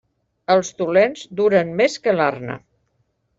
Els 0.53 0.71
dolents 0.79 1.21
duren 1.41 1.69
més 1.83 1.99
que 2.07 2.15
l'arna. 2.17 2.57